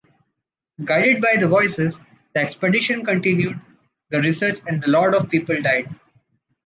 Guided 0.83 1.21
by 1.21 1.35
the 1.37 1.47
voices, 1.47 1.99
the 2.33 2.39
expedition 2.41 3.05
continued 3.05 3.61
the 4.09 4.19
research 4.19 4.57
and 4.65 4.83
a 4.83 4.89
lot 4.89 5.13
of 5.13 5.29
people 5.29 5.61
died. 5.61 5.93